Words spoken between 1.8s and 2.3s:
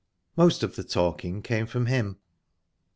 him.